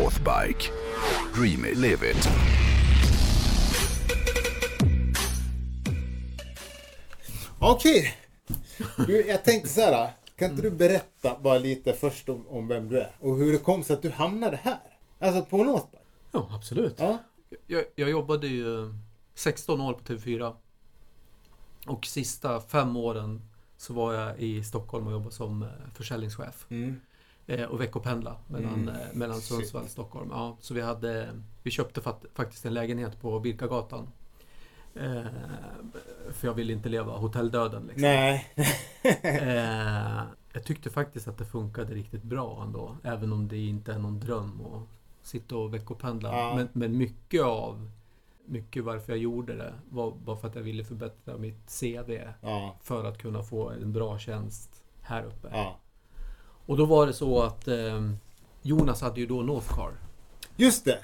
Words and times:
Northbike. 0.00 0.70
Dream 1.34 1.64
it, 1.64 1.76
live 1.76 2.10
it. 2.10 2.28
Okej. 7.58 8.14
Du, 9.06 9.26
jag 9.26 9.44
tänkte 9.44 9.68
så 9.68 9.80
här. 9.80 10.10
Kan 10.36 10.50
inte 10.50 10.62
du 10.62 10.70
berätta 10.70 11.38
bara 11.42 11.58
lite 11.58 11.92
först 11.92 12.28
om, 12.28 12.48
om 12.48 12.68
vem 12.68 12.88
du 12.88 13.00
är? 13.00 13.10
Och 13.18 13.36
hur 13.36 13.52
det 13.52 13.58
kom 13.58 13.84
sig 13.84 13.94
att 13.94 14.02
du 14.02 14.10
hamnade 14.10 14.56
här? 14.56 14.80
Alltså 15.18 15.44
på 15.44 15.64
Northbike? 15.64 16.02
Ja, 16.32 16.48
absolut. 16.52 16.94
Ja. 16.98 17.18
Jag, 17.66 17.84
jag 17.94 18.10
jobbade 18.10 18.46
ju 18.46 18.94
16 19.34 19.80
år 19.80 19.92
på 19.92 20.00
TV4. 20.00 20.54
Och 21.86 22.06
sista 22.06 22.60
fem 22.60 22.96
åren 22.96 23.42
så 23.76 23.94
var 23.94 24.14
jag 24.14 24.38
i 24.38 24.64
Stockholm 24.64 25.06
och 25.06 25.12
jobbade 25.12 25.34
som 25.34 25.62
eh, 25.62 25.68
försäljningschef. 25.94 26.66
Mm. 26.68 27.00
Eh, 27.50 27.64
och 27.64 27.80
veckopendla 27.80 28.36
mellan, 28.46 28.74
Mm. 28.74 28.88
eh, 28.88 28.94
mellan. 29.12 29.40
Sundsvall 29.40 29.82
och 29.84 29.90
Stockholm. 29.90 30.28
Ja, 30.32 30.56
så 30.60 30.74
vi, 30.74 30.80
hade, 30.80 31.28
vi 31.62 31.70
köpte 31.70 32.00
fat, 32.00 32.24
faktiskt 32.34 32.66
en 32.66 32.74
lägenhet 32.74 33.20
på 33.20 33.40
Birkagatan. 33.40 34.08
Eh, 34.94 35.22
för 36.32 36.46
jag 36.46 36.54
ville 36.54 36.72
inte 36.72 36.88
leva 36.88 37.12
hotelldöden. 37.12 37.82
Liksom. 37.82 38.02
Nej. 38.02 38.46
Eh, 39.22 40.22
jag 40.52 40.64
tyckte 40.64 40.90
faktiskt 40.90 41.28
att 41.28 41.38
det 41.38 41.44
funkade 41.44 41.94
riktigt 41.94 42.22
bra 42.22 42.62
ändå. 42.66 42.96
Även 43.04 43.32
om 43.32 43.48
det 43.48 43.58
inte 43.58 43.92
är 43.92 43.98
någon 43.98 44.20
dröm 44.20 44.60
att 44.66 44.82
sitta 45.26 45.56
och 45.56 45.74
veckopendla. 45.74 46.28
Ja. 46.38 46.54
Men, 46.56 46.68
men 46.72 46.98
mycket 46.98 47.42
av 47.42 47.90
mycket 48.46 48.84
varför 48.84 49.12
jag 49.12 49.18
gjorde 49.18 49.56
det 49.56 49.72
var 49.90 50.10
bara 50.24 50.36
för 50.36 50.48
att 50.48 50.54
jag 50.54 50.62
ville 50.62 50.84
förbättra 50.84 51.36
mitt 51.36 51.80
CV. 51.80 52.18
Ja. 52.40 52.76
För 52.82 53.04
att 53.04 53.18
kunna 53.18 53.42
få 53.42 53.70
en 53.70 53.92
bra 53.92 54.18
tjänst 54.18 54.82
här 55.02 55.24
uppe. 55.24 55.48
Ja. 55.52 55.76
Och 56.70 56.76
då 56.76 56.84
var 56.84 57.06
det 57.06 57.12
så 57.12 57.42
att 57.42 57.68
eh, 57.68 58.10
Jonas 58.62 59.00
hade 59.00 59.20
ju 59.20 59.26
då 59.26 59.42
Northcar. 59.42 59.92
Just 60.56 60.84
det. 60.84 60.98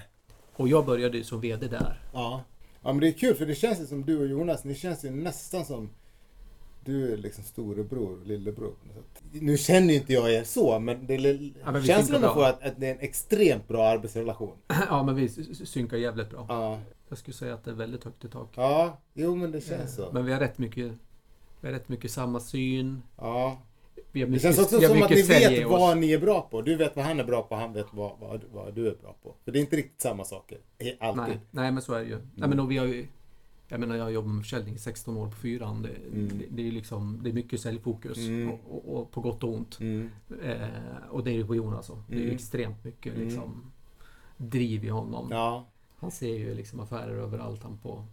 Och 0.57 0.69
jag 0.69 0.87
började 0.87 1.19
ju 1.19 1.25
som 1.25 1.41
VD 1.41 1.69
där. 1.69 2.01
Ja. 2.13 2.45
Ja 2.83 2.93
men 2.93 3.01
det 3.01 3.09
är 3.09 3.13
kul 3.13 3.35
för 3.35 3.47
det 3.47 3.55
känns 3.55 3.81
ju 3.81 3.87
som 3.87 4.05
du 4.05 4.19
och 4.19 4.27
Jonas, 4.27 4.65
ni 4.65 4.75
känns 4.75 5.05
ju 5.05 5.11
nästan 5.11 5.65
som 5.65 5.91
du 6.85 7.13
är 7.13 7.17
liksom 7.17 7.45
storebror, 7.45 8.25
lillebror. 8.25 8.75
Nu 9.33 9.57
känner 9.59 9.89
ju 9.89 9.95
inte 9.95 10.13
jag 10.13 10.33
er 10.33 10.45
så 10.45 10.79
men 10.79 11.07
det 11.07 11.15
Ja, 11.65 11.73
men 11.73 11.83
känslan 11.83 12.21
man 12.21 12.35
får 12.35 12.45
att, 12.45 12.63
att 12.63 12.81
det 12.81 12.87
är 12.87 12.95
en 12.95 13.01
extremt 13.01 13.69
bra 13.69 13.89
arbetsrelation. 13.89 14.57
ja, 14.89 15.03
men 15.03 15.15
vi 15.15 15.29
synkar 15.67 15.97
jävligt 15.97 16.31
bra. 16.31 16.47
Ja. 16.49 16.81
Jag 17.09 17.19
skulle 17.19 17.35
säga 17.35 17.55
att 17.55 17.65
det 17.65 17.71
är 17.71 17.75
väldigt 17.75 18.05
högt 18.05 18.25
i 18.25 18.29
tak. 18.29 18.49
Ja, 18.55 19.01
jo 19.15 19.37
men 19.37 19.53
det 19.53 19.61
känns 19.61 19.95
så. 19.95 20.11
Men 20.13 20.25
vi 20.25 20.33
har 20.33 20.41
rätt 20.41 20.59
mycket, 20.59 20.93
vi 21.61 21.69
har 21.69 21.73
rätt 21.73 21.89
mycket 21.89 22.11
samma 22.11 22.41
syn. 22.41 23.03
Ja. 23.17 23.59
Vi 24.17 24.21
har 24.23 24.27
Det 24.27 24.31
mycket, 24.31 24.43
känns 24.43 24.59
också 24.59 24.81
som 24.81 25.03
att 25.03 25.11
ni 25.11 25.23
vet 25.23 25.67
vad 25.69 25.99
ni 25.99 26.13
är 26.13 26.19
bra 26.19 26.49
på. 26.51 26.63
Du 26.63 26.77
vet 26.77 26.97
vad 26.97 27.05
han 27.05 27.21
är 27.21 27.25
bra 27.25 27.43
på, 27.43 27.55
han 27.55 27.73
vet 27.73 27.87
vad, 27.91 28.13
vad, 28.21 28.41
vad 28.53 28.75
du 28.75 28.89
är 28.89 28.95
bra 29.03 29.17
på. 29.23 29.35
För 29.45 29.53
det 29.53 29.59
är 29.59 29.61
inte 29.61 29.77
riktigt 29.77 30.01
samma 30.01 30.25
saker. 30.25 30.59
Alltid. 31.01 31.23
Nej, 31.27 31.41
nej, 31.51 31.73
men 31.73 31.83
så 31.83 31.95
är 31.95 31.99
det 31.99 32.05
ju. 32.07 32.19
Nej, 32.35 32.49
men 32.49 32.61
och 32.61 32.71
vi 32.71 32.79
har 32.79 32.87
ju 32.87 33.07
jag 33.69 33.81
menar, 33.81 33.97
jag 33.97 34.05
har 34.05 34.11
jobbat 34.11 34.31
med 34.35 34.43
försäljning 34.45 34.75
i 34.75 34.79
16 34.79 35.17
år 35.17 35.27
på 35.27 35.37
fyran. 35.37 35.83
Det, 35.83 35.89
Mm. 36.19 36.39
det, 36.39 36.45
det 36.51 36.69
är 36.69 36.73
liksom, 36.73 37.21
det 37.23 37.31
är 37.31 37.33
mycket 37.35 37.61
säljfokus. 37.61 38.19
Mm. 38.19 38.51
Och, 38.51 38.61
och, 38.71 39.01
och 39.01 39.11
på 39.11 39.21
gott 39.21 39.43
och 39.45 39.55
ont. 39.55 39.81
Mm. 39.81 40.11
Eh, 40.45 40.69
och 41.11 41.25
det 41.25 41.31
är 41.31 41.35
ju 41.35 41.47
på 41.47 41.55
Jonas 41.55 41.91
också. 41.91 42.03
Det 42.09 42.17
är 42.17 42.21
Mm. 42.21 42.35
extremt 42.35 42.85
mycket 42.85 43.15
Mm. 43.15 43.27
liksom, 43.29 43.73
driv 44.37 44.85
i 44.85 44.89
honom. 44.89 45.29
Ja. 45.31 45.67
Han 45.99 46.11
ser 46.11 46.35
ju 46.35 46.55
liksom 46.55 46.81
affärer 46.81 47.15
överallt 47.15 47.63
han 47.63 47.79
på, 47.79 48.05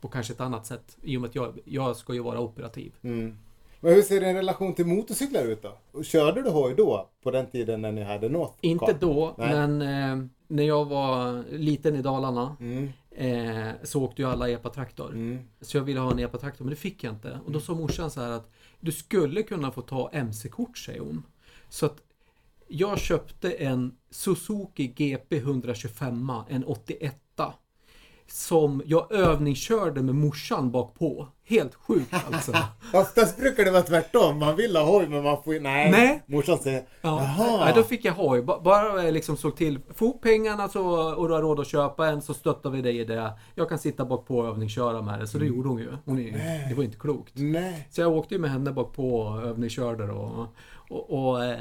på 0.00 0.08
kanske 0.08 0.32
ett 0.32 0.40
annat 0.40 0.66
sätt. 0.66 0.96
I 1.02 1.16
och 1.16 1.20
med 1.20 1.28
att 1.28 1.34
jag, 1.34 1.58
jag 1.64 1.96
ska 1.96 2.14
ju 2.14 2.20
vara 2.22 2.40
operativ. 2.40 2.92
Men 3.86 3.94
hur 3.94 4.02
ser 4.02 4.20
din 4.20 4.34
relation 4.36 4.74
till 4.74 4.86
motorcyklar 4.86 5.44
ut 5.44 5.62
då? 5.62 5.78
Och 5.92 6.04
körde 6.04 6.42
du 6.42 6.50
hoj 6.50 6.74
då? 6.74 7.08
På 7.22 7.30
den 7.30 7.46
tiden 7.46 7.82
när 7.82 7.92
ni 7.92 8.02
hade 8.02 8.28
North 8.28 8.54
Inte 8.60 8.92
då, 9.00 9.34
Nej. 9.38 9.48
men 9.50 9.82
eh, 9.82 10.26
när 10.48 10.62
jag 10.62 10.84
var 10.84 11.44
liten 11.50 11.96
i 11.96 12.02
Dalarna 12.02 12.56
Mm. 12.60 12.88
eh, 13.10 13.74
så 13.82 14.02
åkte 14.02 14.22
ju 14.22 14.28
alla 14.28 14.48
epatraktor. 14.48 15.10
Mm. 15.10 15.38
Så 15.60 15.76
jag 15.76 15.82
ville 15.84 16.00
ha 16.00 16.10
en 16.12 16.18
epatraktor, 16.18 16.64
men 16.64 16.70
det 16.70 16.76
fick 16.76 17.04
jag 17.04 17.12
inte. 17.14 17.40
Och 17.46 17.52
då 17.52 17.60
sa 17.60 17.74
morsan 17.74 18.10
så 18.10 18.20
här 18.20 18.30
att 18.30 18.50
du 18.80 18.92
skulle 18.92 19.42
kunna 19.42 19.70
få 19.70 19.82
ta 19.82 20.10
MC-kort, 20.12 20.78
säger 20.78 21.00
hon. 21.00 21.22
Så 21.68 21.86
att 21.86 22.02
jag 22.68 22.98
köpte 22.98 23.50
en 23.52 23.96
Suzuki 24.10 24.86
GP 24.86 25.36
125, 25.36 26.32
en 26.48 26.64
81 26.64 27.16
som 28.28 28.82
jag 28.86 29.12
övningskörde 29.12 30.02
med 30.02 30.14
morsan 30.14 30.70
bak 30.70 30.94
på. 30.94 31.28
Helt 31.48 31.74
sjukt 31.74 32.14
alltså. 32.32 32.52
Oftast 32.92 33.36
brukar 33.38 33.64
det 33.64 33.70
vara 33.70 33.82
tvärtom. 33.82 34.38
Man 34.38 34.56
vill 34.56 34.76
ha 34.76 34.84
hoj 34.84 35.08
men 35.08 35.22
man 35.22 35.42
får. 35.42 35.60
Nej. 35.60 35.90
Nej. 35.90 36.22
Morsan 36.26 36.58
säger 36.58 36.82
Ja. 37.00 37.22
Jaha. 37.22 37.64
Nej, 37.64 37.72
då 37.76 37.82
fick 37.82 38.04
jag 38.04 38.12
hoj. 38.12 38.42
Ba- 38.42 38.60
Bara 38.60 39.04
jag 39.04 39.14
liksom 39.14 39.36
såg 39.36 39.56
till, 39.56 39.78
få 39.94 40.12
pengarna 40.12 40.68
så, 40.68 41.14
och 41.14 41.28
du 41.28 41.34
har 41.34 41.42
råd 41.42 41.60
att 41.60 41.66
köpa 41.66 42.06
en 42.08 42.22
så 42.22 42.34
stöttar 42.34 42.70
vi 42.70 42.82
dig 42.82 42.98
i 42.98 43.04
det. 43.04 43.32
Jag 43.54 43.68
kan 43.68 43.78
sitta 43.78 44.04
bak 44.04 44.26
på 44.26 44.38
och 44.38 44.46
övningsköra 44.48 45.02
med 45.02 45.20
det. 45.20 45.26
Så 45.26 45.38
det 45.38 45.46
gjorde 45.46 45.68
hon 45.68 45.78
ju. 45.78 45.92
Hon 46.04 46.18
är, 46.18 46.68
det 46.68 46.74
var 46.74 46.84
inte 46.84 46.98
klokt. 46.98 47.32
Nej. 47.36 47.88
Så 47.90 48.00
jag 48.00 48.12
åkte 48.12 48.34
ju 48.34 48.40
med 48.40 48.50
henne 48.50 48.72
bak 48.72 48.92
på 48.94 49.16
och 49.20 49.42
övningskörde 49.42 50.10
och, 50.12 50.46
och, 50.90 51.10
och, 51.28 51.44
eh, 51.44 51.58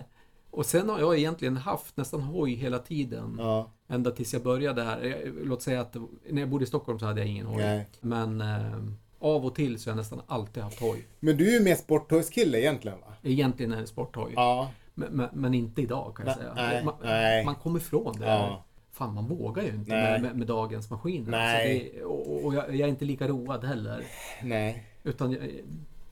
och 0.51 0.65
sen 0.65 0.89
har 0.89 0.99
jag 0.99 1.17
egentligen 1.17 1.57
haft 1.57 1.97
nästan 1.97 2.21
hoj 2.21 2.53
hela 2.55 2.79
tiden. 2.79 3.35
Ja. 3.39 3.71
Ända 3.87 4.11
tills 4.11 4.33
jag 4.33 4.43
började 4.43 4.83
här. 4.83 5.31
Låt 5.43 5.61
säga 5.61 5.81
att 5.81 5.95
när 6.29 6.41
jag 6.41 6.49
bodde 6.49 6.63
i 6.63 6.67
Stockholm 6.67 6.99
så 6.99 7.05
hade 7.05 7.19
jag 7.21 7.29
ingen 7.29 7.45
hoj. 7.45 7.57
Nej. 7.63 7.87
Men 8.01 8.41
eh, 8.41 8.77
av 9.19 9.45
och 9.45 9.55
till 9.55 9.79
så 9.79 9.89
har 9.89 9.91
jag 9.91 9.97
nästan 9.97 10.21
alltid 10.27 10.63
haft 10.63 10.79
hoj. 10.79 11.05
Men 11.19 11.37
du 11.37 11.47
är 11.47 11.59
ju 11.59 11.63
mer 11.63 11.75
sporthojskille 11.75 12.59
egentligen 12.59 12.99
va? 12.99 13.13
Egentligen 13.23 13.71
är 13.73 13.81
det 13.81 13.87
sporthoj. 13.87 14.31
Ja. 14.35 14.71
Men, 14.93 15.13
men, 15.13 15.29
men 15.33 15.53
inte 15.53 15.81
idag 15.81 16.15
kan 16.15 16.25
jag 16.27 16.37
Nej, 16.37 16.43
säga. 16.53 16.69
nej, 16.69 16.83
man, 16.85 16.93
nej. 17.03 17.45
man 17.45 17.55
kommer 17.55 17.79
ifrån 17.79 18.19
det. 18.19 18.25
Ja. 18.25 18.65
Fan, 18.91 19.13
man 19.13 19.27
vågar 19.27 19.63
ju 19.63 19.69
inte 19.69 19.91
Nej. 19.91 20.11
med, 20.11 20.21
med, 20.21 20.35
med 20.37 20.47
dagens 20.47 20.89
maskiner. 20.89 21.31
Nej. 21.31 21.79
Så 21.93 21.97
det, 21.97 22.03
och 22.03 22.45
och 22.45 22.53
jag, 22.53 22.75
jag 22.75 22.79
är 22.79 22.87
inte 22.87 23.05
lika 23.05 23.27
road 23.27 23.63
heller. 23.63 24.03
Nej. 24.43 24.83
Utan 25.03 25.31
jag, 25.31 25.41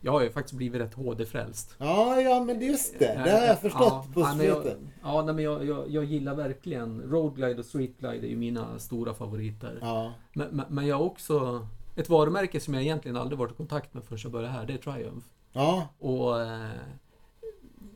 jag 0.05 0.11
har 0.11 0.21
ju 0.21 0.31
faktiskt 0.31 0.53
blivit 0.57 0.81
rätt 0.81 0.93
HD-frälst. 0.93 1.75
Ja, 1.77 2.21
ja 2.21 2.43
men 2.43 2.61
just 2.61 2.99
det. 2.99 3.21
Det 3.23 3.31
har 3.31 3.45
jag 3.45 3.59
förstått 3.59 4.13
på 4.13 4.19
ja, 4.19 4.43
jag, 4.43 4.61
slutet. 4.61 4.77
ja, 5.03 5.21
nej, 5.21 5.35
men 5.35 5.43
jag, 5.43 5.65
jag, 5.65 5.89
jag 5.89 6.03
gillar 6.03 6.35
verkligen 6.35 7.01
Roadglide 7.01 7.59
och 7.59 7.65
Streetglide 7.65 8.27
är 8.27 8.29
ju 8.29 8.35
mina 8.35 8.79
stora 8.79 9.13
favoriter. 9.13 9.77
Ja. 9.81 10.13
Men, 10.33 10.47
men, 10.51 10.65
men 10.69 10.87
jag 10.87 10.95
har 10.95 11.03
också 11.03 11.67
ett 11.95 12.09
varumärke 12.09 12.59
som 12.59 12.73
jag 12.73 12.83
egentligen 12.83 13.17
aldrig 13.17 13.39
varit 13.39 13.51
i 13.51 13.55
kontakt 13.55 13.93
med 13.93 14.03
förrän 14.03 14.19
jag 14.23 14.31
började 14.31 14.53
här. 14.53 14.65
Det 14.65 14.73
är 14.73 14.77
Triumph. 14.77 15.27
Ja. 15.53 15.87
Och 15.99 16.41
eh, 16.41 16.69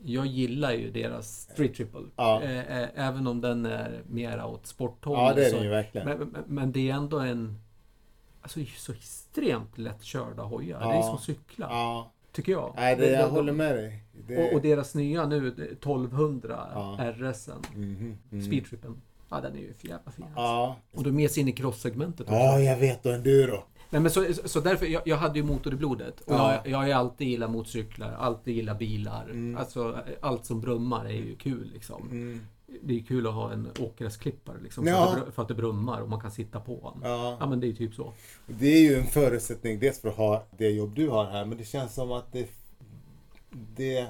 jag 0.04 0.26
gillar 0.26 0.72
ju 0.72 0.90
deras 0.90 1.48
Street 1.52 1.74
Triple. 1.74 2.06
Ja. 2.16 2.42
Eh, 2.42 2.82
eh, 2.82 2.88
även 2.94 3.26
om 3.26 3.40
den 3.40 3.66
är 3.66 4.02
mer 4.06 4.44
åt 4.44 4.66
sporthållet. 4.66 5.22
Ja, 5.22 5.34
det 5.34 5.46
är 5.46 5.52
den 5.52 5.62
ju 5.62 5.70
verkligen. 5.70 6.06
men, 6.06 6.18
men, 6.18 6.44
men 6.46 6.72
det 6.72 6.90
är 6.90 6.94
ändå 6.94 7.18
en 7.18 7.58
Alltså 8.42 8.60
så 8.76 8.92
extremt 8.92 9.78
lättkörda 9.78 10.42
hojar. 10.42 10.78
Det 10.80 10.86
är 10.86 10.94
Ja. 10.94 11.02
som 11.02 11.18
cykla. 11.18 11.66
Ja. 11.70 12.10
Tycker 12.32 12.52
jag. 12.52 12.72
Nej, 12.76 12.96
det, 12.96 13.10
jag 13.10 13.28
håller 13.28 13.52
med 13.52 13.76
dig. 13.76 14.04
Det... 14.26 14.36
och, 14.48 14.52
och 14.54 14.62
deras 14.62 14.94
nya 14.94 15.26
nu, 15.26 15.50
det 15.50 15.62
är 15.62 15.72
1200 15.72 16.66
Ja. 16.74 16.96
RSen. 17.12 17.62
Mhm, 17.74 18.18
mhm. 18.30 18.42
Speedtrippen. 18.42 19.00
Ja, 19.30 19.40
den 19.40 19.54
är 19.56 19.60
ju 19.60 19.74
för 19.74 19.88
jävla 19.88 20.10
fin. 20.12 20.24
alltså. 20.24 20.40
Ja. 20.40 20.76
Och 20.92 21.02
då 21.02 21.12
med 21.12 21.30
sig 21.30 21.40
in 21.40 21.48
i 21.48 21.52
crosssegmentet 21.52 22.20
också. 22.20 22.34
Ja, 22.34 22.60
jag 22.60 22.76
vet. 22.76 23.06
Och 23.06 23.12
enduro. 23.12 23.62
Nej, 23.90 24.00
men 24.00 24.10
så, 24.10 24.24
så 24.44 24.60
därför, 24.60 24.86
jag, 24.86 25.02
jag 25.04 25.16
hade 25.16 25.38
ju 25.38 25.44
motor 25.44 25.72
i 25.72 25.76
blodet. 25.76 26.20
Och 26.20 26.34
Ja. 26.34 26.54
jag, 26.64 26.72
jag 26.72 26.78
har 26.78 27.00
alltid 27.00 27.28
gillat 27.28 27.50
motorcyklar, 27.50 28.12
alltid 28.12 28.54
gillat 28.54 28.78
bilar. 28.78 29.24
Mm. 29.24 29.56
Alltså 29.56 29.98
allt 30.20 30.44
som 30.46 30.60
brummar 30.60 31.04
är 31.04 31.10
ju 31.12 31.36
kul 31.36 31.70
liksom. 31.74 32.02
Mm. 32.10 32.40
Det 32.82 32.98
är 32.98 33.02
kul 33.02 33.26
att 33.26 33.34
ha 33.34 33.52
en 33.52 33.68
åkgräsklippare 33.80 34.56
liksom. 34.62 34.84
För, 34.84 34.90
Ja. 34.90 35.08
att 35.08 35.14
det, 35.16 35.20
br- 35.20 35.30
för 35.30 35.42
att 35.42 35.48
det 35.48 35.54
brummar 35.54 36.00
och 36.00 36.08
man 36.08 36.20
kan 36.20 36.30
sitta 36.30 36.60
på 36.60 36.92
den. 36.94 37.10
Ja. 37.10 37.36
Ja. 37.40 37.46
men 37.46 37.60
det 37.60 37.66
är 37.68 37.72
typ 37.72 37.94
så. 37.94 38.12
Det 38.46 38.66
är 38.66 38.80
ju 38.80 38.94
en 38.98 39.06
förutsättning 39.06 39.78
dels 39.80 40.00
för 40.00 40.08
att 40.08 40.16
ha 40.16 40.44
det 40.58 40.70
jobb 40.70 40.94
du 40.94 41.08
har 41.08 41.24
här, 41.24 41.44
men 41.44 41.58
det 41.58 41.64
känns 41.64 41.94
som 41.94 42.12
att 42.12 42.32
det... 42.32 42.48
Det, 43.76 44.06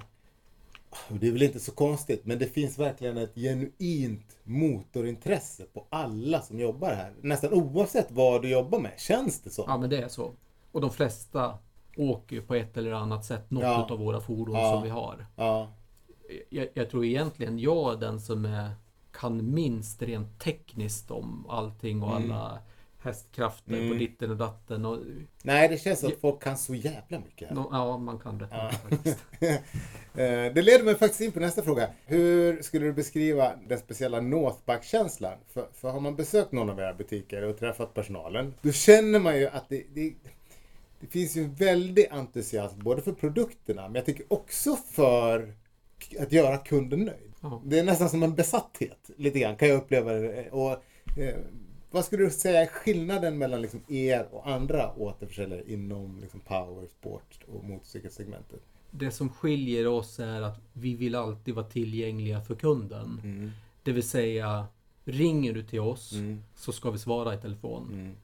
det 1.09 1.29
är 1.29 1.33
väl 1.33 1.43
inte 1.43 1.61
så 1.61 1.73
konstigt, 1.73 2.25
men 2.25 2.39
det 2.39 2.47
finns 2.47 2.79
verkligen 2.79 3.17
ett 3.17 3.35
genuint 3.35 4.37
motorintresse 4.45 5.65
på 5.73 5.87
alla 5.91 6.41
som 6.41 6.61
jobbar 6.61 6.89
här. 6.91 7.13
Nästan 7.23 7.53
oavsett 7.53 8.11
vad 8.11 8.43
du 8.43 8.49
jobbar 8.51 8.79
med, 8.81 8.93
känns 8.99 9.41
det 9.41 9.51
så. 9.51 9.65
Ja 9.67 9.79
men 9.79 9.91
det 9.91 9.99
är 10.03 10.09
så. 10.09 10.33
Och 10.73 10.81
de 10.81 10.91
flesta 10.91 11.59
åker 11.97 12.37
ju 12.37 12.43
på 12.43 12.55
ett 12.55 12.77
eller 12.77 12.93
annat 12.93 13.25
sätt 13.25 13.51
något 13.51 13.63
Ja. 13.63 13.87
av 13.91 13.99
våra 13.99 14.21
fordon 14.21 14.55
Ja. 14.57 14.73
som 14.73 14.83
vi 14.83 14.89
har. 14.89 15.27
Ja. 15.37 15.69
Jag, 16.51 16.69
jag 16.75 16.91
tror 16.91 17.05
egentligen 17.05 17.59
jag 17.59 17.93
är 17.93 17.97
den 17.97 18.21
som 18.21 18.45
är, 18.45 18.71
kan 19.13 19.55
minst 19.55 20.03
rent 20.03 20.41
tekniskt 20.41 21.11
om 21.11 21.47
allting 21.49 22.03
och 22.03 22.17
Mm. 22.17 22.33
alla 22.33 22.59
hästkrafter 23.03 23.73
Mm. 23.75 23.89
på 23.89 23.95
ditten 23.95 24.31
och 24.31 24.37
datten. 24.37 24.85
Och, 24.85 24.99
Nej, 25.43 25.69
det 25.69 25.79
känns 25.79 26.01
som 26.01 26.09
att 26.09 26.21
folk 26.21 26.43
kan 26.43 26.57
så 26.59 26.75
jävla 26.75 27.19
mycket 27.19 27.51
no, 27.51 27.69
ja, 27.73 27.99
man 27.99 28.19
kan 28.19 28.41
rätt 28.41 28.49
Ja. 28.53 28.71
faktiskt. 28.89 29.19
Eh, 30.15 30.53
Det 30.55 30.63
leder 30.63 30.85
mig 30.85 30.95
faktiskt 30.95 31.21
in 31.21 31.33
på 31.33 31.41
nästa 31.41 31.63
fråga. 31.63 31.89
Hur 32.07 32.63
skulle 32.63 32.87
du 32.87 32.93
beskriva 32.93 33.53
den 33.69 33.79
speciella 33.79 34.21
Northback-känslan? 34.21 35.39
För, 35.49 35.69
för 35.75 35.91
har 35.91 36.01
man 36.01 36.17
besökt 36.17 36.53
någon 36.53 36.71
av 36.71 36.79
era 36.81 36.95
butiker 36.95 37.43
och 37.43 37.59
träffat 37.59 37.95
personalen, 37.95 38.55
då 38.63 38.73
känner 38.73 39.19
man 39.19 39.39
ju 39.39 39.47
att 39.49 39.69
det, 39.69 39.85
det, 39.95 40.15
det 41.01 41.07
finns 41.07 41.37
ju 41.37 41.45
en 41.45 41.55
väldig 41.55 42.07
entusiasm 42.11 42.79
både 42.79 43.03
för 43.03 43.13
produkterna, 43.13 43.83
men 43.83 43.95
jag 43.95 44.05
tycker 44.07 44.25
också 44.33 44.77
för 44.77 45.55
att 46.21 46.33
göra 46.33 46.57
kunden 46.59 47.01
nöjd. 47.05 47.33
Ja. 47.41 47.63
Det 47.65 47.79
är 47.79 47.85
nästan 47.85 48.09
som 48.11 48.23
en 48.23 48.35
besatthet, 48.35 49.11
lite 49.17 49.39
grann, 49.39 49.57
kan 49.57 49.69
jag 49.69 49.77
uppleva 49.77 50.13
det. 50.13 50.51
Och, 50.51 50.71
eh, 51.19 51.35
vad 51.91 52.05
skulle 52.05 52.25
du 52.25 52.31
säga 52.31 52.63
är 52.63 52.67
skillnaden 52.67 53.39
mellan 53.39 53.63
liksom 53.63 53.81
er 53.89 54.29
och 54.31 54.49
andra 54.49 54.93
återförsäljare 54.97 55.63
inom 55.67 56.19
liksom 56.21 56.41
power, 56.41 56.87
sport 56.87 57.39
och 57.53 57.65
motorcykelsegmentet? 57.65 58.61
Det 58.91 59.11
som 59.11 59.29
skiljer 59.29 59.87
oss 59.87 60.19
är 60.21 60.43
att 60.43 60.61
vi 60.73 60.95
vill 60.95 61.15
alltid 61.15 61.55
vara 61.55 61.67
tillgängliga 61.67 62.41
för 62.41 62.55
kunden. 62.55 63.21
Mm. 63.25 63.51
Det 63.83 63.93
vill 63.93 64.09
säga, 64.09 64.67
ringer 65.05 65.53
du 65.53 65.63
till 65.63 65.81
oss 65.81 66.13
Mm. 66.13 66.43
så 66.55 66.73
ska 66.73 66.91
vi 66.91 66.99
svara 66.99 67.35
i 67.35 67.39
telefon. 67.39 67.89
Mm. 67.93 68.15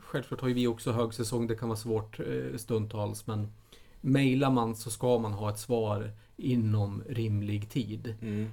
Självklart 0.00 0.40
har 0.40 0.48
ju 0.48 0.54
vi 0.54 0.66
också 0.66 0.92
högsäsong, 0.92 1.46
det 1.46 1.54
kan 1.54 1.68
vara 1.68 1.78
svårt 1.78 2.20
eh, 2.20 2.56
stundtals, 2.56 3.26
men 3.26 3.52
mejlar 4.04 4.50
man 4.50 4.76
så 4.76 4.90
ska 4.90 5.18
man 5.18 5.32
ha 5.32 5.50
ett 5.50 5.58
svar 5.58 6.10
inom 6.36 7.02
rimlig 7.08 7.70
tid. 7.70 8.14
Mm. 8.22 8.50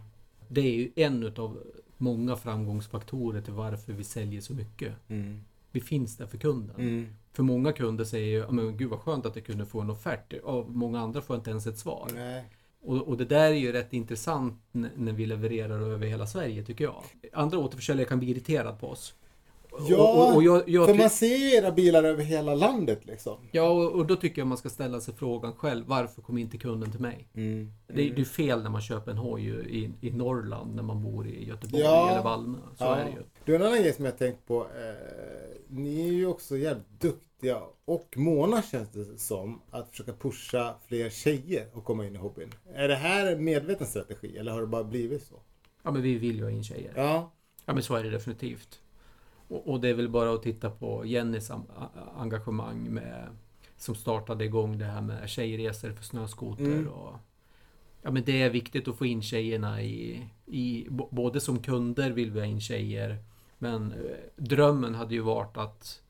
Det 0.48 0.62
är 0.62 0.74
ju 0.74 0.92
en 0.96 1.24
utav 1.24 1.58
många 1.98 2.36
framgångsfaktorer 2.36 3.42
till 3.42 3.54
varför 3.54 3.94
vi 3.94 4.04
säljer 4.04 4.42
så 4.42 4.54
mycket. 4.54 4.94
Mm. 5.08 5.42
Vi 5.72 5.82
finns 5.82 6.18
där 6.18 6.26
för 6.26 6.38
kunden. 6.38 6.76
Mm. 6.76 7.08
För 7.34 7.44
många 7.44 7.72
kunder 7.72 8.06
säger 8.06 8.28
ju, 8.28 8.38
"Ja, 8.38 8.52
men 8.52 8.78
gud 8.78 8.90
vad 8.90 9.00
skönt 9.00 9.26
att 9.26 9.36
jag 9.36 9.46
kunde 9.46 9.66
få 9.66 9.82
en 9.82 9.90
offert. 9.90 10.34
Av 10.44 10.72
många 10.72 11.00
andra 11.00 11.22
får 11.22 11.36
inte 11.36 11.50
ens 11.50 11.68
ett 11.68 11.78
svar. 11.78 12.10
Nej. 12.16 12.44
Och, 12.82 13.08
och 13.08 13.18
det 13.18 13.26
där 13.26 13.50
är 13.52 13.56
ju 13.56 13.72
rätt 13.72 13.94
intressant 13.94 14.62
när 14.72 15.14
vi 15.14 15.26
levererar 15.26 15.80
över 15.80 16.08
hela 16.08 16.28
Sverige 16.28 16.64
tycker 16.64 16.84
jag. 16.84 17.04
Andra 17.34 17.58
återförsäljare 17.58 18.08
kan 18.08 18.20
bli 18.20 18.30
irriterade 18.30 18.78
på 18.78 18.88
oss. 18.88 19.14
Ja, 19.88 20.28
och, 20.30 20.36
och, 20.36 20.44
jag, 20.44 20.70
jag 20.70 20.88
för 20.88 20.96
man 20.96 21.10
ser 21.10 21.36
ju 21.38 21.56
era 21.56 21.72
bilar 21.72 22.04
över 22.04 22.24
hela 22.24 22.56
landet 22.56 23.06
liksom. 23.06 23.38
Ja, 23.52 23.70
och, 23.70 23.92
och 23.92 24.06
då 24.08 24.16
tycker 24.16 24.42
jag 24.42 24.48
man 24.48 24.58
ska 24.58 24.70
ställa 24.70 25.02
sig 25.02 25.14
frågan 25.14 25.54
själv. 25.54 25.86
Varför 25.88 26.22
kom 26.22 26.38
inte 26.38 26.58
kunden 26.58 26.92
till 26.92 27.00
mig? 27.02 27.28
Mm. 27.34 27.72
Det, 27.88 28.02
är- 28.10 28.14
det 28.16 28.22
är 28.22 28.26
fel 28.26 28.64
när 28.64 28.70
man 28.70 28.82
köper 28.82 29.12
en 29.12 29.18
hoj 29.18 29.48
i, 29.50 29.92
i 30.08 30.12
Norrland 30.12 30.76
när 30.76 30.84
man 30.84 31.04
bor 31.04 31.28
i 31.28 31.46
Göteborg 31.48 31.84
Ja. 31.84 32.10
eller 32.12 32.24
Malmö. 32.24 32.58
Så 32.78 32.84
Ja. 32.84 32.96
är 32.96 33.06
det 33.06 33.12
ju. 33.12 33.24
Du, 33.46 33.56
en 33.56 33.62
annan 33.62 33.78
grej 33.82 33.94
som 33.94 34.06
jag 34.06 34.18
tänkt 34.18 34.48
på. 34.48 34.62
Eh, 34.62 35.50
ni 35.68 36.08
är 36.08 36.12
ju 36.14 36.26
också 36.28 36.58
jävligt 36.58 37.02
duktiga 37.02 37.62
och 37.86 38.14
måna 38.18 38.62
känns 38.62 38.90
det 38.90 39.18
som 39.20 39.62
att 39.72 39.90
försöka 39.90 40.14
pusha 40.14 40.76
fler 40.88 41.10
tjejer 41.10 41.66
att 41.74 41.84
komma 41.84 42.06
in 42.06 42.16
i 42.16 42.18
hobbyn. 42.18 42.50
Är 42.74 42.88
det 42.88 42.96
här 42.96 43.32
en 43.32 43.44
medveten 43.44 43.88
strategi 43.88 44.38
eller 44.38 44.52
har 44.52 44.62
det 44.62 44.68
bara 44.68 44.84
blivit 44.84 45.24
så? 45.24 45.36
Ja, 45.84 45.92
men 45.92 46.02
vi 46.02 46.18
vill 46.18 46.36
ju 46.38 46.44
ha 46.44 46.52
in 46.52 46.64
tjejer. 46.64 46.94
Ja. 46.96 47.32
Ja, 47.66 47.74
men 47.74 47.84
så 47.84 47.96
är 47.96 48.04
det 48.04 48.10
definitivt. 48.10 48.80
Och, 49.50 49.68
och 49.68 49.80
det 49.82 49.90
är 49.90 49.94
väl 49.94 50.10
bara 50.10 50.34
att 50.34 50.44
titta 50.44 50.70
på 50.70 51.06
Jennys 51.06 51.52
engagemang 52.18 52.84
med 52.94 53.28
som 53.78 53.96
startade 53.96 54.46
igång 54.46 54.78
det 54.78 54.86
här 54.86 55.02
med 55.02 55.30
tjejresor 55.30 55.92
för 55.92 56.04
snöskoter 56.04 56.64
Mm. 56.66 56.88
och 56.88 57.14
Ja 58.02 58.12
men 58.12 58.24
det 58.24 58.42
är 58.42 58.50
viktigt 58.50 58.88
att 58.88 58.98
få 58.98 59.06
in 59.06 59.22
tjejerna 59.22 59.82
i, 59.82 60.26
i 60.46 60.88
både 60.90 61.40
som 61.42 61.60
kunder 61.60 62.12
vill 62.12 62.32
vi 62.32 62.40
ha 62.40 62.46
in 62.48 62.62
tjejer 62.62 63.18
men 63.58 63.92
eh, 63.92 63.98
drömmen 64.36 64.96
hade 64.96 65.14
ju 65.14 65.22
varit 65.22 65.58
att 65.58 66.02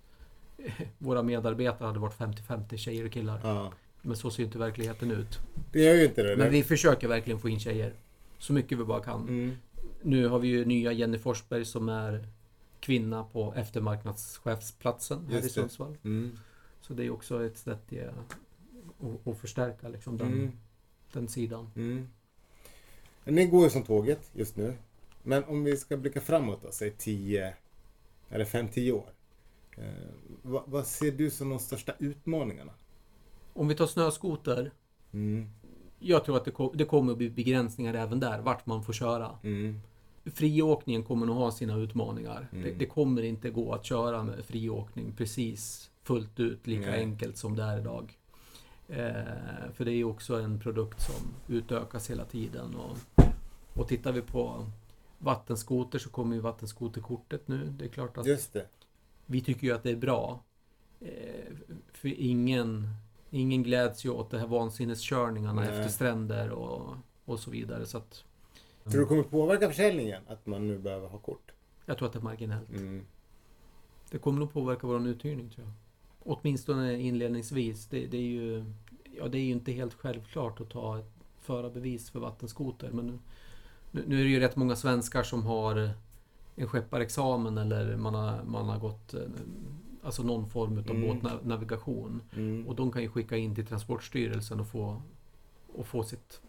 eh, 0.58 0.74
våra 0.98 1.24
medarbetare 1.24 1.86
hade 1.88 2.00
varit 2.00 2.18
50-50 2.18 2.78
tjejer 2.78 3.06
och 3.06 3.12
killar. 3.12 3.40
ja. 3.44 3.72
Men 4.02 4.16
så 4.18 4.30
ser 4.32 4.40
ju 4.40 4.46
inte 4.46 4.58
verkligheten 4.58 5.12
ut. 5.12 5.40
Det 5.72 5.80
gör 5.84 5.94
ju 5.96 6.06
inte 6.06 6.24
det. 6.24 6.36
Men 6.38 6.46
det. 6.46 6.52
vi 6.52 6.64
försöker 6.64 7.08
verkligen 7.08 7.40
få 7.40 7.50
in 7.50 7.60
tjejer. 7.60 7.94
Så 8.38 8.54
mycket 8.54 8.78
vi 8.78 8.84
bara 8.84 9.00
kan. 9.04 9.22
Mm. 9.22 9.56
Nu 10.02 10.28
har 10.28 10.40
vi 10.40 10.48
ju 10.48 10.66
nya 10.66 10.92
Jenny 10.92 11.18
Forsberg 11.18 11.66
som 11.66 11.90
är 11.90 12.28
kvinna 12.80 13.24
på 13.24 13.54
eftermarknadschefsplatsen 13.54 15.26
här 15.28 15.34
Just 15.36 15.46
i. 15.46 15.50
Sundsvall. 15.50 15.98
Mm. 16.04 16.38
Så 16.82 16.94
det 16.94 17.06
är 17.06 17.10
också 17.10 17.46
ett 17.46 17.58
sätt 17.58 17.94
att, 17.94 19.28
att- 19.28 19.38
förstärka 19.38 19.88
liksom 19.88 20.18
den, 20.18 20.28
Mm. 20.34 20.52
den 21.14 21.28
sidan. 21.28 21.72
Mm. 21.76 22.08
Ni 23.26 23.46
går 23.46 23.64
ju 23.64 23.70
som 23.70 23.84
tåget 23.84 24.32
just 24.34 24.56
nu. 24.56 24.78
Men 25.24 25.44
om 25.44 25.64
vi 25.64 25.78
ska 25.78 25.98
blicka 25.98 26.22
framåt 26.22 26.62
då, 26.62 26.72
säg 26.72 26.92
10 26.98 27.54
eller 28.30 28.46
5-10 28.46 28.92
år. 28.92 29.10
Eh, 29.78 29.84
vad, 30.42 30.64
vad 30.66 30.88
ser 30.88 31.12
du 31.12 31.30
som 31.32 31.50
de 31.50 31.60
största 31.60 31.94
utmaningarna? 32.00 32.72
Om 33.54 33.68
vi 33.68 33.76
tar 33.76 33.88
snöskoter. 33.88 34.72
Mm. 35.12 35.50
Jag 36.00 36.26
tror 36.26 36.38
att 36.38 36.46
det, 36.46 36.54
det 36.74 36.86
kommer 36.86 37.12
att 37.12 37.18
bli 37.18 37.30
begränsningar 37.30 37.94
även 37.94 38.20
där, 38.20 38.40
vart 38.42 38.66
man 38.66 38.84
får 38.84 38.94
köra. 38.94 39.40
Mm. 39.44 39.80
Friåkningen 40.34 41.04
kommer 41.04 41.26
nog 41.26 41.36
ha 41.36 41.52
sina 41.52 41.76
utmaningar. 41.76 42.48
Mm. 42.52 42.64
Det, 42.64 42.72
det 42.72 42.86
kommer 42.86 43.22
inte 43.22 43.50
gå 43.50 43.74
att 43.74 43.86
köra 43.86 44.24
med 44.24 44.46
friåkning 44.46 45.14
precis 45.18 45.92
fullt 46.04 46.40
ut 46.40 46.68
lika 46.68 46.90
Nej. 46.92 47.00
enkelt 47.00 47.38
som 47.38 47.56
det 47.56 47.64
är 47.64 47.80
idag. 47.80 48.18
Eh, 48.88 49.72
för 49.74 49.86
det 49.86 49.92
är 49.92 49.96
ju 49.96 50.04
också 50.04 50.40
en 50.42 50.60
produkt 50.60 51.02
som 51.02 51.28
utökas 51.48 52.10
hela 52.10 52.26
tiden. 52.26 52.76
Och, 52.76 53.24
och 53.74 53.88
tittar 53.88 54.12
vi 54.12 54.22
på 54.22 54.66
vattenskoter 55.18 56.00
så 56.00 56.10
kommer 56.10 56.36
ju 56.36 56.42
vattenskoterkortet 56.42 57.48
nu. 57.48 57.74
Det 57.80 57.86
är 57.86 57.90
klart 57.90 58.18
att 58.18 58.28
Just 58.28 58.54
det. 58.54 58.66
vi 59.26 59.42
tycker 59.42 59.68
ju 59.68 59.74
att 59.74 59.84
det 59.84 59.92
är 59.92 59.96
bra. 59.96 60.44
Eh, 61.00 61.54
för 61.92 62.08
ingen, 62.22 62.90
ingen 63.30 63.64
gläds 63.64 64.06
ju 64.06 64.10
åt 64.10 64.32
de 64.32 64.38
här 64.38 64.48
vansinneskörningarna 64.48 65.62
Nej. 65.62 65.70
efter 65.70 65.90
stränder 65.90 66.50
och, 66.50 66.96
och 67.26 67.40
så 67.40 67.52
vidare. 67.52 67.86
Så 67.86 67.98
att 67.98 68.24
Tror 68.92 69.00
du 69.00 69.06
det 69.06 69.10
kommer 69.10 69.24
påverka 69.24 69.68
försäljningen 69.68 70.22
att 70.28 70.46
man 70.46 70.68
nu 70.68 70.78
behöver 70.78 71.08
ha 71.08 71.18
kort? 71.18 71.52
jag 71.86 71.98
tror 71.98 72.08
att 72.08 72.14
det 72.14 72.20
är 72.20 72.24
marginellt. 72.24 72.70
Mm. 72.70 73.06
Det 74.12 74.18
kommer 74.18 74.40
nog 74.40 74.54
påverka 74.54 74.88
vår 74.88 75.08
uthyrning 75.08 75.50
tror 75.50 75.68
jag. 75.68 75.74
Åtminstone 76.20 77.00
inledningsvis. 77.00 77.88
Det, 77.88 78.06
det, 78.08 78.18
är 78.18 78.22
ju, 78.22 78.66
ja, 79.18 79.28
det 79.28 79.38
är 79.38 79.42
ju 79.42 79.52
inte 79.52 79.72
helt 79.72 79.94
självklart 79.94 80.62
att 80.62 80.70
ta 80.70 81.00
ett 81.00 81.12
förarbevis 81.42 82.10
för 82.10 82.20
vattenskoter. 82.20 82.90
Men 82.92 83.20
nu, 83.92 84.04
nu, 84.08 84.20
är 84.20 84.24
det 84.24 84.30
ju 84.30 84.40
rätt 84.40 84.56
många 84.56 84.76
svenskar 84.76 85.24
som 85.24 85.44
har 85.46 85.90
en 86.56 86.68
skepparexamen 86.68 87.58
eller 87.58 87.98
man 87.98 88.14
har, 88.14 88.44
man 88.44 88.70
har 88.70 88.80
gått 88.80 89.14
eh, 89.14 89.22
alltså 90.04 90.24
någon 90.24 90.50
form 90.50 90.78
av 90.78 90.90
Mm. 90.90 91.20
båtnavigation. 91.22 92.22
Mm. 92.36 92.68
Och 92.68 92.76
de 92.76 92.92
kan 92.92 93.02
ju 93.02 93.10
skicka 93.10 93.38
in 93.38 93.56
till 93.56 93.66
Transportstyrelsen 93.66 94.60
och 94.60 94.68
få, 94.68 95.02
och 95.74 95.88
få 95.88 96.04
sitt 96.04 96.42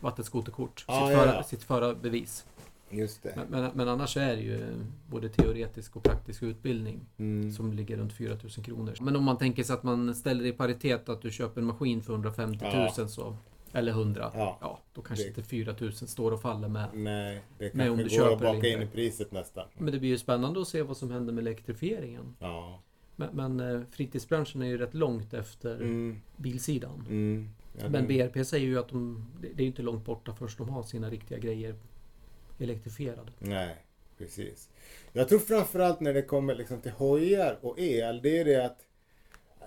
vattenskoterkort, 0.00 0.84
Ah, 0.88 1.06
sitt, 1.06 1.12
ja, 1.16 1.22
föra, 1.24 1.34
ja. 1.34 1.42
sitt 1.42 1.62
förarbevis. 1.62 2.46
Just 2.92 3.22
det. 3.22 3.32
Men, 3.36 3.46
men, 3.62 3.70
men 3.74 3.88
annars 3.88 4.16
är 4.16 4.36
det 4.36 4.42
ju 4.42 4.60
både 5.06 5.28
teoretisk 5.28 5.96
och 5.96 6.02
praktisk 6.02 6.42
utbildning 6.42 7.00
Mm. 7.18 7.52
som 7.52 7.72
ligger 7.72 7.96
runt 7.96 8.12
4000 8.12 8.64
kronor. 8.64 8.94
Men 9.00 9.16
om 9.16 9.24
man 9.24 9.38
tänker 9.38 9.62
sig 9.62 9.74
att 9.74 9.82
man 9.82 10.14
ställer 10.14 10.44
i 10.46 10.52
paritet 10.52 11.08
att 11.08 11.22
du 11.22 11.30
köper 11.30 11.60
en 11.60 11.66
maskin 11.66 12.02
för 12.02 12.12
150 12.12 12.64
000 12.64 12.72
Ja. 12.98 13.08
så 13.08 13.36
eller 13.72 13.92
100. 13.92 14.30
Ja. 14.34 14.80
då 14.94 15.02
kanske 15.02 15.24
Det- 15.24 15.28
inte 15.28 15.42
4000 15.42 16.08
står 16.08 16.32
och 16.32 16.42
faller 16.42 16.68
med. 16.68 16.88
Nej, 16.94 17.42
det 17.58 17.74
Nej, 17.74 17.90
om 17.90 17.98
kanske 17.98 18.16
du 18.16 18.22
går 18.22 18.30
köper 18.30 18.46
att 18.46 18.54
baka 18.56 18.68
in 18.68 18.82
i 18.82 18.86
priset 18.86 19.32
nästan. 19.32 19.64
Men 19.78 19.92
det 19.92 19.98
blir 19.98 20.10
ju 20.10 20.18
spännande 20.18 20.60
att 20.60 20.68
se 20.68 20.82
vad 20.82 20.96
som 20.96 21.10
händer 21.10 21.32
med 21.32 21.42
elektrifieringen. 21.42 22.36
Ja. 22.38 22.80
Men, 23.16 23.28
men 23.32 23.60
eh, 23.74 23.80
fritidsbranschen 23.90 24.62
är 24.62 24.66
ju 24.66 24.78
rätt 24.78 24.94
långt 24.94 25.34
efter 25.34 25.74
Mm. 25.74 26.20
bilsidan. 26.36 27.04
Mm. 27.08 27.48
Ja, 27.78 27.88
Men 27.88 28.06
BRP 28.06 28.46
säger 28.46 28.66
ju 28.66 28.78
att 28.78 28.88
de, 28.88 29.26
det 29.54 29.62
är 29.62 29.66
inte 29.66 29.82
långt 29.82 30.04
borta 30.04 30.34
först 30.34 30.58
de 30.58 30.68
har 30.68 30.82
sina 30.82 31.10
riktiga 31.10 31.38
grejer 31.38 31.74
elektrifierade. 32.58 33.32
Nej, 33.38 33.76
precis. 34.18 34.68
Jag 35.12 35.28
tror 35.28 35.38
framförallt 35.38 36.00
när 36.00 36.14
det 36.14 36.22
kommer 36.22 36.54
liksom 36.54 36.80
till 36.80 36.92
hojar 36.92 37.58
och 37.60 37.78
el, 37.78 38.22
det 38.22 38.38
är 38.38 38.44
det 38.44 38.64
att 38.64 38.86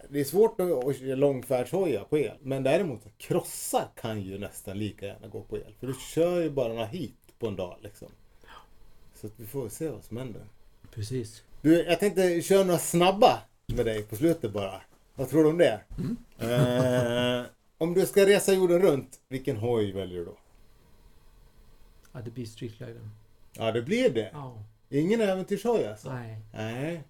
det 0.09 0.19
är 0.19 0.23
svårt 0.23 0.59
att 0.59 0.97
köra 0.97 1.15
långfärdshojar 1.15 2.03
på 2.03 2.17
el. 2.17 2.37
Men 2.41 2.63
däremot 2.63 3.01
krossar 3.17 3.87
kan 3.95 4.21
ju 4.21 4.39
nästan 4.39 4.79
lika 4.79 5.05
gärna 5.05 5.27
gå 5.27 5.41
på 5.41 5.57
el. 5.57 5.73
För 5.79 5.87
du 5.87 5.93
kör 6.13 6.41
ju 6.41 6.49
bara 6.49 6.67
några 6.67 6.85
hit 6.85 7.17
på 7.39 7.47
en 7.47 7.55
dag 7.55 7.77
liksom. 7.81 8.07
Så 9.15 9.27
att 9.27 9.33
vi 9.37 9.45
får 9.45 9.69
se 9.69 9.89
vad 9.89 10.03
som 10.03 10.17
händer. 10.17 10.41
Precis. 10.93 11.43
Du, 11.61 11.83
jag 11.83 11.99
tänkte 11.99 12.41
köra 12.41 12.63
några 12.63 12.79
snabba 12.79 13.39
med 13.65 13.85
dig 13.85 14.03
på 14.03 14.15
slutet 14.15 14.53
bara. 14.53 14.81
Vad 15.15 15.29
tror 15.29 15.43
du 15.43 15.49
om 15.49 15.57
det? 15.57 15.81
Eh, 16.39 17.45
om 17.83 17.93
du 17.93 18.05
ska 18.05 18.25
resa 18.25 18.53
jorden 18.53 18.79
runt, 18.81 19.19
vilken 19.27 19.57
hoj 19.57 19.91
väljer 19.91 20.19
du 20.19 20.25
då? 20.25 20.37
Ja, 22.11 22.21
det 22.21 22.31
blir 22.31 22.45
Streetglider. 22.45 23.09
Ja, 23.57 23.71
det 23.71 23.81
blir 23.81 24.09
det. 24.09 24.29
Ja. 24.33 24.63
Ingen 24.89 25.21
äventyrshoj 25.21 25.87
alltså? 25.87 26.13
Nej. 26.13 26.39
Nej. 26.53 27.03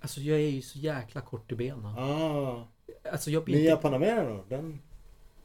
Alltså 0.00 0.20
jag 0.20 0.38
är 0.40 0.48
ju 0.48 0.62
så 0.62 0.78
jäkla 0.78 1.20
kort 1.20 1.52
i 1.52 1.54
benen. 1.56 1.84
Ah. 1.98 2.64
Alltså 3.12 3.30
jag 3.30 3.44
blir 3.44 3.56
Nya 3.56 3.70
inte... 3.70 3.82
Panamera 3.82 4.28
då? 4.28 4.44
Den... 4.48 4.80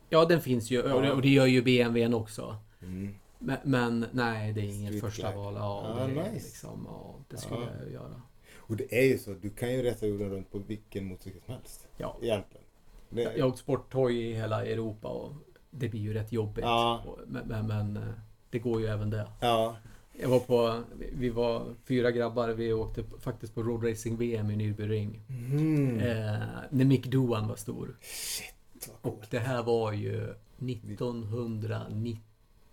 Ja, 0.09 0.25
den 0.25 0.41
finns 0.41 0.71
ju 0.71 0.81
och 0.93 1.01
det, 1.01 1.11
och 1.11 1.21
det 1.21 1.29
gör 1.29 1.45
ju 1.45 1.61
BMWn 1.61 2.13
också. 2.13 2.55
Mm. 2.81 3.15
Men, 3.39 3.57
men 3.63 4.05
nej, 4.11 4.53
det 4.53 4.61
är 4.61 4.65
inget 4.65 5.01
första 5.01 5.35
val. 5.35 5.53
Ja, 5.57 5.95
Ah, 5.99 6.07
det, 6.07 6.13
nice. 6.13 6.31
liksom, 6.33 6.85
ja, 6.89 7.15
det 7.29 7.37
skulle 7.37 7.59
Ja. 7.61 7.67
jag 7.83 7.91
göra. 7.93 8.21
Och 8.57 8.75
det 8.75 8.93
är 8.99 9.05
ju 9.05 9.17
så, 9.17 9.33
du 9.33 9.49
kan 9.49 9.73
ju 9.73 9.83
resa 9.83 10.05
jorden 10.05 10.29
runt 10.29 10.51
på 10.51 10.59
vilken 10.59 11.05
motorcykel 11.05 11.41
som 11.45 11.53
helst. 11.53 11.87
Ja. 11.97 12.17
Egentligen. 12.21 12.65
Det... 13.09 13.21
Jag 13.21 13.45
har 13.45 13.49
åkt 13.49 13.59
sporthoj 13.59 14.17
i 14.17 14.33
hela 14.33 14.65
Europa 14.65 15.07
och 15.07 15.33
det 15.69 15.89
blir 15.89 16.01
ju 16.01 16.13
rätt 16.13 16.31
jobbigt. 16.31 16.63
Ja. 16.63 17.03
Men, 17.27 17.47
men, 17.47 17.67
men 17.67 17.97
eh, 17.97 18.03
det 18.49 18.59
går 18.59 18.81
ju 18.81 18.87
även 18.87 19.09
det. 19.09 19.27
Ja. 19.39 19.75
Jag 20.19 20.29
var 20.29 20.39
på, 20.39 20.83
vi 21.13 21.29
var 21.29 21.63
fyra 21.85 22.11
grabbar, 22.11 22.49
vi 22.49 22.73
åkte 22.73 23.03
faktiskt 23.19 23.55
på 23.55 23.63
roadracing-VM 23.63 24.51
i 24.51 24.55
Nürburgring. 24.55 25.19
Mm. 25.29 25.99
Eh, 25.99 26.43
när 26.69 26.85
Mick 26.85 27.05
Doohan 27.05 27.47
var 27.47 27.55
stor. 27.55 27.97
Shit 28.01 28.89
vad 29.03 29.13
Och 29.13 29.25
det 29.29 29.39
här 29.39 29.63
var 29.63 29.91
ju 29.91 30.33
1990... 30.57 32.19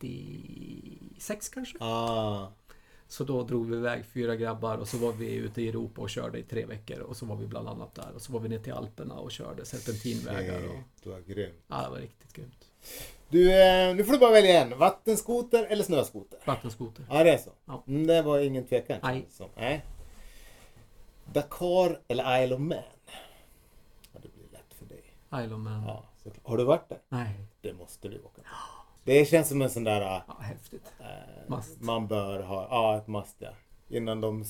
96 0.03 1.49
kanske. 1.49 1.79
Ah, 1.81 2.49
Så 3.13 3.25
då 3.25 3.43
drog 3.43 3.71
vi 3.71 3.77
iväg 3.77 4.05
fyra 4.05 4.37
grabbar 4.37 4.77
och 4.77 4.89
så 4.89 4.99
var 4.99 5.13
vi 5.13 5.35
ute 5.35 5.63
i 5.63 5.69
Europa 5.69 6.01
och 6.03 6.11
körde 6.11 6.39
i 6.39 6.43
tre 6.43 6.67
veckor. 6.67 6.99
Och 7.01 7.17
så 7.17 7.27
var 7.27 7.37
vi 7.37 7.47
bland 7.47 7.69
annat 7.69 7.95
där. 7.95 8.13
Och 8.15 8.23
så 8.23 8.33
var 8.33 8.41
vi 8.41 8.49
ner 8.49 8.59
till 8.59 8.73
Alperna 8.73 9.15
och 9.15 9.33
körde 9.33 9.65
serpentinvägar. 9.65 10.57
Och, 10.57 10.75
shit, 10.75 11.07
vad 11.07 11.27
grymt. 11.27 11.55
ja, 11.69 11.83
det 11.83 11.91
var 11.91 11.99
riktigt 11.99 12.33
grymt. 12.33 12.71
Du, 13.29 13.53
eh, 13.63 13.95
nu 13.95 14.05
får 14.05 14.13
du 14.13 14.19
bara 14.19 14.31
välja 14.31 14.63
en. 14.63 14.79
Vattenskoter 14.79 15.65
eller 15.65 15.85
snöskoter? 15.85 16.39
Vattenskoter. 16.45 17.05
Ja, 17.11 17.25
det 17.25 17.31
är 17.31 17.39
så. 17.39 17.51
Ja. 17.65 17.85
Mm, 17.87 18.07
det 18.07 18.23
var 18.23 18.39
ingen 18.39 18.67
tvekan. 18.67 18.99
Nej. 19.03 19.25
det 19.29 19.35
som. 19.35 19.49
Nej. 19.57 19.85
Dakar 21.33 22.01
eller 22.09 22.45
Isle 22.45 22.55
of 22.55 22.61
Man? 22.61 22.79
Ja, 24.13 24.21
det 24.23 24.29
blir 24.35 24.49
lätt 24.53 24.75
för 24.79 24.85
dig. 24.87 25.05
Isle 25.45 25.55
of 25.55 25.61
Man. 25.61 25.83
Ja, 25.87 26.05
såklart. 26.23 26.47
Har 26.47 26.57
du 26.57 26.65
varit 26.65 26.89
där? 26.89 26.99
Nej. 27.09 27.35
Det 27.61 27.73
måste 27.73 28.09
du 28.09 28.19
åka 28.19 28.43
på. 28.43 28.49
Det 29.05 29.29
känns 29.29 29.49
som 29.49 29.63
en 29.63 29.71
sån 29.71 29.85
där... 29.85 30.01
Ja, 30.01 30.25
häftigt. 30.41 30.93
eh. 31.01 31.59
Man 31.81 32.07
bör 32.07 32.43
ha... 32.43 32.67
Ja, 32.71 32.97
ett 32.97 33.07
must 33.09 33.37
ja. 33.39 33.49
Innan 33.89 34.21
de 34.21 34.45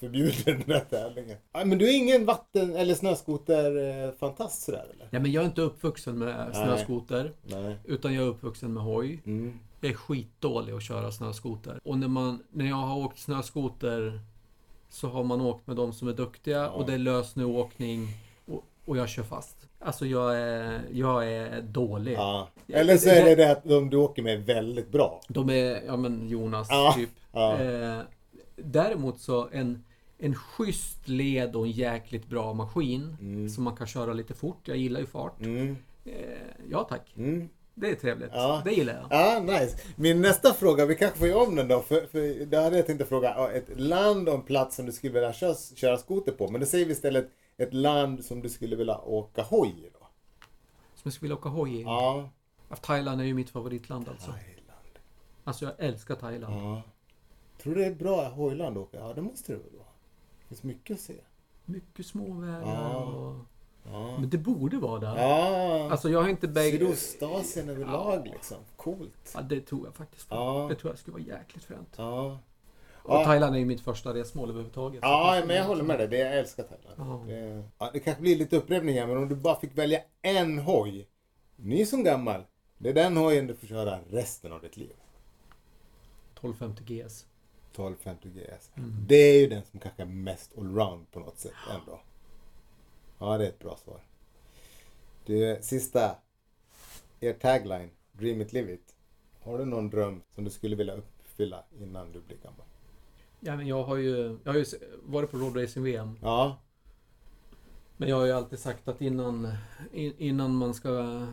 förbjuder 0.00 0.44
den 0.52 0.62
där 0.66 0.80
tävlingen. 0.90 1.36
Ja, 1.52 1.64
men 1.64 1.78
du 1.78 1.88
är 1.88 1.96
ingen 1.96 2.24
vatten 2.24 2.76
eller 2.76 2.94
snöskoter-fantast 2.94 4.62
sådär 4.62 4.86
eller? 4.94 5.08
Ja, 5.10 5.20
men 5.20 5.32
jag 5.32 5.42
är 5.42 5.46
inte 5.46 5.60
uppvuxen 5.62 6.18
med 6.18 6.50
Nej. 6.52 6.64
snöskoter. 6.64 7.32
Nej. 7.42 7.76
Utan 7.84 8.14
jag 8.14 8.24
är 8.24 8.28
uppvuxen 8.28 8.72
med 8.72 8.82
hoj. 8.82 9.22
Mm. 9.26 9.58
Jag 9.80 9.90
är 9.90 9.94
skitdålig 9.96 10.72
att 10.72 10.82
köra 10.82 11.12
snöskoter. 11.12 11.80
Och 11.84 11.98
när, 11.98 12.08
man, 12.08 12.42
när 12.50 12.64
jag 12.68 12.76
har 12.76 12.96
åkt 13.04 13.18
snöskoter 13.18 14.20
så 14.88 15.08
har 15.08 15.24
man 15.24 15.40
åkt 15.40 15.66
med 15.66 15.76
de 15.76 15.92
som 15.92 16.08
är 16.08 16.12
duktiga 16.12 16.70
och 16.70 16.86
det 16.86 16.94
är 16.94 16.98
lössnöåkning 16.98 18.08
och, 18.84 18.96
jag 18.96 19.08
kör 19.08 19.22
fast. 19.22 19.56
Alltså 19.78 20.06
jag 20.06 20.38
är, 20.38 20.80
jag 20.92 21.32
är 21.32 21.62
dålig. 21.62 22.14
Ja. 22.14 22.48
Eller 22.68 22.96
så 22.96 23.08
är 23.08 23.24
det 23.24 23.34
det 23.34 23.50
att 23.50 23.64
de 23.64 23.90
du 23.90 23.96
åker 23.96 24.22
med 24.22 24.34
är 24.34 24.54
väldigt 24.54 24.92
bra. 24.92 25.20
De 25.28 25.50
är, 25.50 25.82
ja 25.86 25.96
men 25.96 26.28
Jonas 26.28 26.66
Ja, 26.70 26.94
typ. 26.96 27.10
ja. 27.32 27.60
Eh, 27.60 27.98
däremot 28.56 29.20
så 29.20 29.48
en, 29.52 29.84
en 30.18 30.34
schysst 30.34 31.08
led 31.08 31.56
och 31.56 31.64
en 31.64 31.70
jäkligt 31.70 32.26
bra 32.26 32.52
maskin 32.52 33.16
som 33.54 33.64
man 33.64 33.76
kan 33.76 33.86
köra 33.86 34.12
lite 34.12 34.34
fort. 34.34 34.68
Jag 34.68 34.76
gillar 34.76 35.00
ju 35.00 35.06
fart. 35.06 35.40
Mm. 35.40 35.76
Eh, 36.04 36.12
ja 36.70 36.84
tack. 36.84 37.12
Mm. 37.16 37.48
Det 37.74 37.90
är 37.90 37.94
trevligt. 37.94 38.30
Ja. 38.32 38.62
Det 38.64 38.72
gillar 38.72 38.94
jag. 38.94 39.06
Ja, 39.20 39.40
nice. 39.40 39.76
Min 39.96 40.20
nästa 40.20 40.52
fråga, 40.54 40.86
vi 40.86 40.94
kanske 40.94 41.18
får 41.18 41.28
göra 41.28 41.42
om 41.42 41.56
den 41.56 41.68
då. 41.68 41.80
För, 41.80 42.06
för 42.06 42.44
det 42.46 42.56
hade 42.56 42.76
jag 42.76 42.86
tänkt 42.86 43.02
att 43.02 43.08
fråga. 43.08 43.50
Ett 43.52 43.80
land 43.80 44.28
och 44.28 44.34
en 44.34 44.42
plats 44.42 44.76
som 44.76 44.86
du 44.86 44.92
skulle 44.92 45.12
vilja 45.12 45.32
köra, 45.32 45.54
köra 45.76 45.98
skoter 45.98 46.32
på. 46.32 46.48
Men 46.50 46.60
då 46.60 46.66
säger 46.66 46.86
vi 46.86 46.92
istället 46.92 47.30
ett 47.56 47.74
land 47.74 48.24
som 48.24 48.42
du 48.42 48.48
skulle 48.48 48.76
vilja 48.76 48.98
åka 48.98 49.42
hoj 49.42 49.68
i 49.68 49.90
då. 50.00 50.06
Som 50.94 51.00
jag 51.02 51.12
skulle 51.12 51.28
vilja 51.28 51.36
åka 51.40 51.48
hoj 51.48 51.76
i. 51.76 51.82
Ja. 51.82 52.28
Ja, 52.68 52.76
Thailand 52.76 53.20
är 53.20 53.24
ju 53.24 53.34
mitt 53.34 53.50
favoritland 53.50 54.08
alltså. 54.08 54.30
Thailand. 54.30 54.98
Alltså 55.44 55.64
jag 55.64 55.74
älskar 55.78 56.14
Thailand. 56.14 56.54
Ja. 56.54 56.82
Tror 57.62 57.74
du 57.74 57.80
det 57.80 57.86
är 57.86 57.94
bra 57.94 58.28
hojland 58.28 58.76
att 58.78 58.82
åka? 58.82 58.98
Ja, 58.98 59.12
det 59.14 59.22
måste 59.22 59.52
det 59.52 59.58
väl 59.58 59.72
vara. 59.72 59.88
Det 60.40 60.48
finns 60.48 60.62
mycket 60.62 60.94
att 60.94 61.00
se. 61.00 61.14
Mycket 61.64 62.06
små 62.06 62.32
vägar 62.34 62.74
Ja. 62.74 63.04
och... 63.04 63.36
Ja. 63.86 64.18
Men 64.18 64.30
det 64.30 64.38
borde 64.38 64.76
vara 64.76 65.00
där. 65.00 65.16
Ja. 65.16 65.90
Alltså 65.90 66.08
jag 66.08 66.22
har 66.22 66.28
inte 66.28 66.48
bägge... 66.48 66.78
Sydostasien 66.78 67.68
överlag 67.68 68.26
liksom. 68.26 68.56
Coolt. 68.76 69.32
Ja, 69.34 69.40
det 69.40 69.60
tror 69.60 69.86
jag 69.86 69.94
faktiskt 69.94 70.28
på. 70.28 70.34
Ja. 70.34 70.66
Det 70.68 70.74
tror 70.74 70.92
jag 70.92 70.98
skulle 70.98 71.12
vara 71.12 71.38
jäkligt 71.38 71.64
fränt. 71.64 71.94
Ja. 71.96 72.38
Och 73.04 73.14
Ja. 73.14 73.24
Thailand 73.24 73.54
är 73.54 73.58
ju 73.58 73.66
mitt 73.66 73.80
första 73.80 74.14
resmål 74.14 74.48
överhuvudtaget. 74.48 75.00
Ja, 75.02 75.42
men 75.46 75.56
jag 75.56 75.64
håller 75.64 75.84
med 75.84 75.98
dig. 75.98 76.08
Det, 76.08 76.18
jag 76.18 76.38
älskar 76.38 76.62
Thailand. 76.62 76.94
Ja. 77.28 77.34
Det, 77.34 77.64
ja, 77.78 77.90
det 77.92 78.00
kanske 78.00 78.22
blir 78.22 78.36
lite 78.36 78.56
upprepning 78.56 78.98
här, 78.98 79.06
men 79.06 79.16
om 79.16 79.28
du 79.28 79.34
bara 79.34 79.60
fick 79.60 79.78
välja 79.78 80.00
en 80.22 80.58
hoj. 80.58 81.08
Ny 81.56 81.86
som 81.86 82.04
gammal. 82.04 82.44
Det 82.78 82.88
är 82.88 82.94
den 82.94 83.16
hojen 83.16 83.46
du 83.46 83.54
får 83.54 83.66
köra 83.66 83.98
resten 84.10 84.52
av 84.52 84.60
ditt 84.60 84.76
liv. 84.76 84.92
1250 86.34 86.84
GS. 86.84 87.26
1250 87.72 88.28
GS. 88.28 88.70
Mm. 88.76 88.94
Det 89.06 89.16
är 89.16 89.40
ju 89.40 89.46
den 89.48 89.62
som 89.70 89.80
kanske 89.80 90.02
är 90.02 90.06
mest 90.06 90.58
allround 90.58 91.10
på 91.10 91.20
något 91.20 91.38
sätt 91.38 91.52
ändå. 91.70 92.00
Ja, 93.18 93.38
det 93.38 93.44
är 93.44 93.48
ett 93.48 93.58
bra 93.58 93.76
svar. 93.76 94.00
Du, 95.26 95.58
sista. 95.60 96.16
Er 97.20 97.32
tagline. 97.32 97.90
Dream 98.12 98.40
it, 98.40 98.52
live 98.52 98.72
it. 98.72 98.94
Har 99.42 99.58
du 99.58 99.64
någon 99.64 99.90
dröm 99.90 100.22
som 100.34 100.44
du 100.44 100.50
skulle 100.50 100.76
vilja 100.76 100.94
uppfylla 100.94 101.64
innan 101.80 102.12
du 102.12 102.20
blir 102.20 102.36
gammal? 102.36 102.66
Ja, 103.46 103.56
men 103.56 103.66
jag 103.66 103.84
har 103.84 103.96
ju, 103.96 104.38
jag 104.44 104.52
har 104.52 104.58
ju 104.58 104.64
varit 105.02 105.30
på 105.30 105.36
Road 105.36 105.62
Racing 105.62 105.84
VM. 105.84 106.18
Ja. 106.22 106.58
Men 107.96 108.08
jag 108.08 108.16
har 108.16 108.24
ju 108.24 108.32
alltid 108.32 108.58
sagt 108.58 108.88
att 108.88 109.00
innan, 109.00 109.54
in, 109.92 110.14
innan 110.18 110.54
man 110.54 110.74
ska 110.74 111.26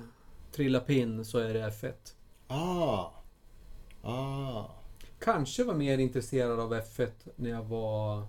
trilla 0.52 0.80
pinn 0.80 1.26
så 1.26 1.38
är 1.38 1.54
det 1.54 1.70
F1. 1.70 1.94
Ah. 2.48 3.12
Ah. 4.02 4.66
Kanske 5.20 5.64
var 5.64 5.74
mer 5.74 5.98
intresserad 5.98 6.60
av 6.60 6.74
F1 6.74 7.12
när 7.36 7.50
jag 7.50 7.64
var 7.64 8.26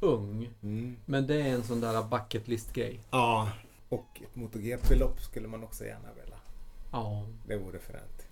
ung. 0.00 0.50
Mm. 0.62 0.96
Men 1.04 1.26
det 1.26 1.34
är 1.34 1.54
en 1.54 1.62
sån 1.62 1.80
där 1.80 2.02
bucket 2.02 2.48
list 2.48 2.72
grej. 2.72 3.00
Ja. 3.10 3.50
Och 3.88 4.22
ett 4.22 4.36
MotoGP-lopp 4.36 5.20
skulle 5.20 5.48
man 5.48 5.64
också 5.64 5.84
gärna 5.84 6.08
vilja. 6.22 6.38
Ja. 6.92 7.26
Det 7.46 7.56
vore 7.56 7.78
fränt. 7.78 8.26